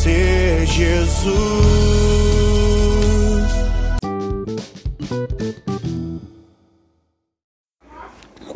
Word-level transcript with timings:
Conhecer 0.00 0.66
Jesus. 0.66 1.34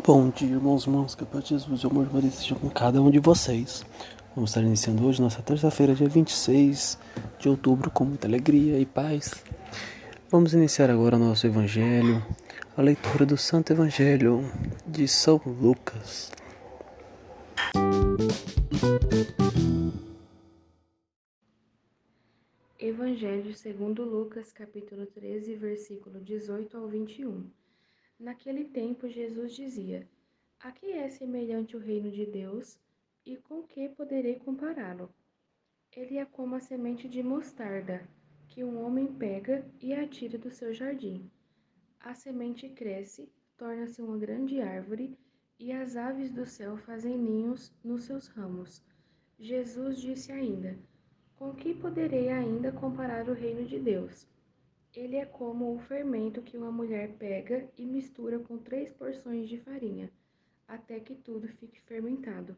Bom 0.05 0.29
dia, 0.29 0.49
irmãos 0.49 0.85
irmãs, 0.85 1.15
que 1.15 1.23
a 1.23 1.25
paz 1.25 1.43
de 1.45 1.49
Jesus 1.51 1.81
e 1.81 1.87
o 1.87 1.89
amor 1.89 2.21
de 2.21 2.27
esteja 2.27 2.55
com 2.55 2.69
cada 2.69 3.01
um 3.01 3.09
de 3.09 3.19
vocês. 3.19 3.85
Vamos 4.35 4.51
estar 4.51 4.61
iniciando 4.61 5.05
hoje, 5.05 5.21
nossa 5.21 5.41
terça-feira, 5.41 5.95
dia 5.95 6.09
26 6.09 6.97
de 7.39 7.49
outubro, 7.49 7.89
com 7.89 8.05
muita 8.05 8.27
alegria 8.27 8.79
e 8.79 8.85
paz. 8.85 9.33
Vamos 10.29 10.53
iniciar 10.53 10.89
agora 10.89 11.17
nosso 11.17 11.47
Evangelho, 11.47 12.23
a 12.77 12.81
leitura 12.81 13.25
do 13.25 13.37
Santo 13.37 13.71
Evangelho 13.71 14.43
de 14.87 15.07
São 15.07 15.41
Lucas. 15.45 16.31
Evangelho 22.87 23.51
segundo 23.55 24.03
Lucas, 24.03 24.53
capítulo 24.53 25.07
13, 25.07 25.55
versículo 25.55 26.21
18 26.21 26.77
ao 26.77 26.87
21. 26.87 27.49
Naquele 28.19 28.63
tempo 28.65 29.09
Jesus 29.09 29.55
dizia: 29.55 30.07
A 30.59 30.71
que 30.71 30.91
é 30.91 31.09
semelhante 31.09 31.75
o 31.75 31.79
reino 31.79 32.11
de 32.11 32.27
Deus 32.27 32.77
e 33.25 33.37
com 33.37 33.63
que 33.63 33.89
poderei 33.89 34.35
compará-lo? 34.35 35.11
Ele 35.95 36.19
é 36.19 36.25
como 36.25 36.53
a 36.53 36.59
semente 36.59 37.09
de 37.09 37.23
mostarda, 37.23 38.07
que 38.49 38.63
um 38.63 38.79
homem 38.85 39.07
pega 39.07 39.65
e 39.81 39.91
atira 39.91 40.37
do 40.37 40.51
seu 40.51 40.71
jardim. 40.71 41.27
A 41.99 42.13
semente 42.13 42.69
cresce, 42.69 43.27
torna-se 43.57 43.99
uma 43.99 44.19
grande 44.19 44.61
árvore, 44.61 45.17
e 45.57 45.71
as 45.71 45.95
aves 45.95 46.29
do 46.29 46.45
céu 46.45 46.77
fazem 46.77 47.17
ninhos 47.17 47.73
nos 47.83 48.03
seus 48.03 48.27
ramos. 48.27 48.83
Jesus 49.39 49.99
disse 49.99 50.31
ainda: 50.31 50.77
com 51.37 51.53
que 51.53 51.73
poderei 51.73 52.29
ainda 52.29 52.71
comparar 52.71 53.27
o 53.27 53.33
reino 53.33 53.65
de 53.65 53.79
Deus? 53.79 54.25
Ele 54.95 55.17
é 55.17 55.25
como 55.25 55.75
o 55.75 55.79
fermento 55.79 56.41
que 56.41 56.57
uma 56.57 56.71
mulher 56.71 57.09
pega 57.19 57.67
e 57.77 57.85
mistura 57.85 58.39
com 58.39 58.57
três 58.57 58.89
porções 58.93 59.49
de 59.49 59.57
farinha, 59.57 60.09
até 60.67 60.99
que 60.99 61.15
tudo 61.15 61.47
fique 61.47 61.81
fermentado. 61.81 62.55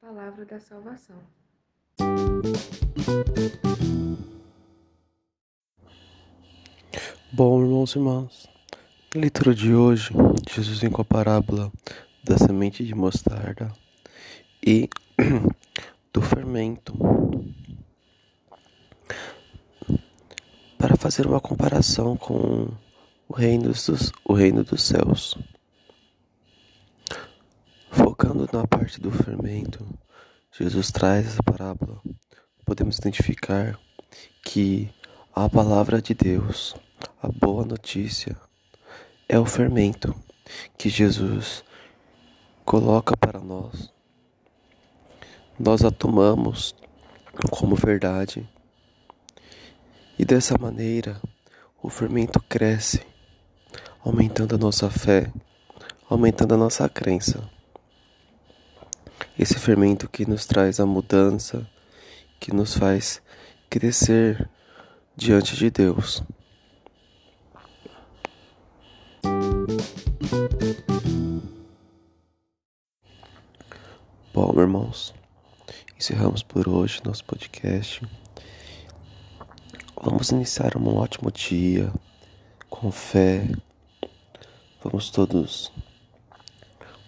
Palavra 0.00 0.44
da 0.44 0.60
salvação. 0.60 1.16
Bom, 7.32 7.60
irmãos 7.60 7.94
e 7.94 7.98
irmãs, 7.98 8.48
na 9.14 9.20
leitura 9.20 9.54
de 9.54 9.74
hoje, 9.74 10.10
Jesus 10.48 10.78
vem 10.78 10.90
com 10.90 11.02
a 11.02 11.04
parábola 11.04 11.72
da 12.24 12.38
semente 12.38 12.84
de 12.84 12.94
mostarda 12.94 13.72
e 14.64 14.88
do 16.12 16.22
fermento 16.22 17.19
para 20.80 20.96
fazer 20.96 21.26
uma 21.26 21.40
comparação 21.40 22.16
com 22.16 22.68
o 23.28 23.34
reino 23.34 23.64
dos, 23.64 24.10
o 24.24 24.32
reino 24.32 24.64
dos 24.64 24.82
céus. 24.82 25.36
Focando 27.90 28.48
na 28.50 28.66
parte 28.66 28.98
do 28.98 29.10
fermento, 29.10 29.86
Jesus 30.58 30.90
traz 30.90 31.26
essa 31.26 31.42
parábola. 31.42 32.00
Podemos 32.64 32.96
identificar 32.96 33.78
que 34.42 34.90
a 35.34 35.50
palavra 35.50 36.00
de 36.00 36.14
Deus, 36.14 36.74
a 37.22 37.28
boa 37.28 37.66
notícia, 37.66 38.34
é 39.28 39.38
o 39.38 39.44
fermento 39.44 40.14
que 40.78 40.88
Jesus 40.88 41.62
coloca 42.64 43.14
para 43.18 43.38
nós. 43.38 43.92
Nós 45.58 45.84
a 45.84 45.90
tomamos 45.90 46.74
como 47.50 47.76
verdade. 47.76 48.48
E 50.20 50.24
dessa 50.26 50.58
maneira, 50.58 51.18
o 51.82 51.88
fermento 51.88 52.38
cresce, 52.42 53.00
aumentando 54.04 54.54
a 54.54 54.58
nossa 54.58 54.90
fé, 54.90 55.32
aumentando 56.10 56.52
a 56.52 56.58
nossa 56.58 56.86
crença. 56.90 57.42
Esse 59.38 59.58
fermento 59.58 60.10
que 60.10 60.28
nos 60.28 60.44
traz 60.44 60.78
a 60.78 60.84
mudança, 60.84 61.66
que 62.38 62.54
nos 62.54 62.74
faz 62.74 63.22
crescer 63.70 64.46
diante 65.16 65.56
de 65.56 65.70
Deus. 65.70 66.22
Bom, 74.34 74.60
irmãos, 74.60 75.14
encerramos 75.96 76.42
por 76.42 76.68
hoje 76.68 77.00
nosso 77.06 77.24
podcast. 77.24 78.02
Vamos 80.02 80.30
iniciar 80.30 80.78
um 80.78 80.96
ótimo 80.96 81.30
dia 81.30 81.92
com 82.70 82.90
fé. 82.90 83.46
Vamos 84.82 85.10
todos 85.10 85.70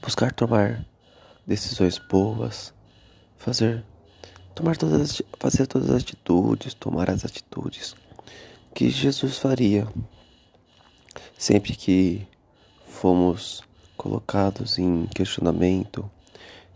buscar 0.03 0.30
tomar 0.30 0.84
decisões 1.47 1.97
boas, 1.97 2.75
fazer 3.38 3.82
tomar 4.54 4.76
todas 4.76 5.00
as, 5.00 5.22
fazer 5.38 5.66
todas 5.66 5.88
as 5.88 6.03
atitudes, 6.03 6.74
tomar 6.74 7.09
as 7.09 7.24
atitudes 7.24 7.97
que 8.74 8.91
Jesus 8.91 9.39
faria 9.39 9.89
sempre 11.39 11.74
que 11.74 12.28
fomos 12.86 13.62
colocados 13.97 14.78
em 14.78 15.06
questionamento, 15.06 16.10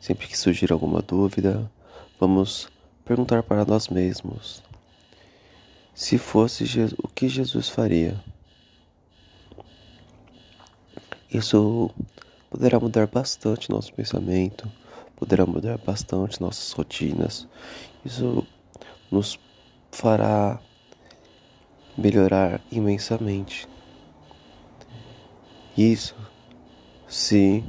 sempre 0.00 0.26
que 0.26 0.38
surgir 0.38 0.72
alguma 0.72 1.02
dúvida, 1.02 1.70
vamos 2.18 2.70
perguntar 3.04 3.42
para 3.42 3.66
nós 3.66 3.88
mesmos 3.88 4.64
se 5.96 6.19
fosse 6.19 6.66
Jesus, 6.66 6.94
o 7.02 7.08
que 7.08 7.26
Jesus 7.26 7.70
faria. 7.70 8.22
Isso 11.32 11.90
poderá 12.50 12.78
mudar 12.78 13.06
bastante 13.06 13.70
nosso 13.70 13.94
pensamento, 13.94 14.70
poderá 15.16 15.46
mudar 15.46 15.78
bastante 15.78 16.38
nossas 16.38 16.70
rotinas. 16.72 17.48
Isso 18.04 18.46
nos 19.10 19.40
fará 19.90 20.60
melhorar 21.96 22.60
imensamente. 22.70 23.66
Isso 25.78 26.14
se 27.08 27.64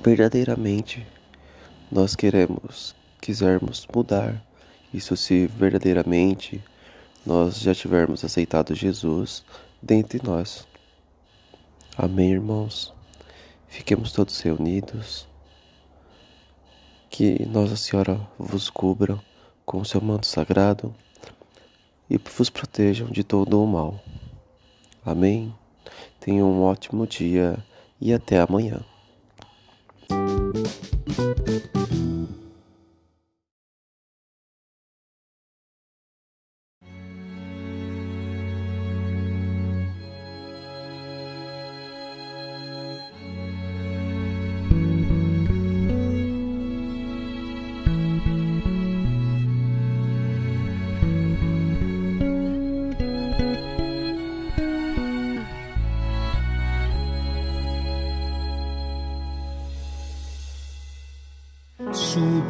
verdadeiramente 0.00 1.04
nós 1.90 2.14
queremos, 2.14 2.94
quisermos 3.20 3.84
mudar. 3.92 4.51
Isso 4.92 5.16
se 5.16 5.46
verdadeiramente 5.46 6.62
nós 7.24 7.60
já 7.60 7.74
tivermos 7.74 8.24
aceitado 8.24 8.74
Jesus 8.74 9.44
dentre 9.80 10.20
nós. 10.22 10.66
Amém, 11.96 12.32
irmãos. 12.32 12.92
Fiquemos 13.68 14.12
todos 14.12 14.40
reunidos. 14.40 15.26
Que 17.08 17.46
Nossa 17.46 17.76
Senhora 17.76 18.20
vos 18.38 18.68
cubra 18.68 19.18
com 19.64 19.80
o 19.80 19.84
seu 19.84 20.00
manto 20.00 20.26
sagrado 20.26 20.94
e 22.08 22.18
vos 22.18 22.50
protejam 22.50 23.08
de 23.08 23.24
todo 23.24 23.62
o 23.62 23.66
mal. 23.66 24.02
Amém. 25.04 25.54
Tenham 26.20 26.50
um 26.50 26.62
ótimo 26.62 27.06
dia 27.06 27.56
e 28.00 28.12
até 28.12 28.40
amanhã. 28.40 28.80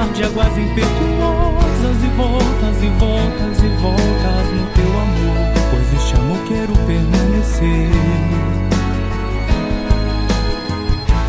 mar 0.00 0.12
de 0.14 0.24
águas 0.24 0.56
impetuosas 0.56 2.02
e 2.02 2.08
voltas 2.16 2.82
e 2.82 2.88
voltas 2.98 3.58
e 3.62 3.68
voltas 3.82 4.46
no 4.50 4.66
teu 4.72 4.98
amor, 4.98 5.52
pois 5.70 5.92
este 5.92 6.14
amor 6.14 6.38
quero 6.48 6.72
permanecer. 6.86 8.09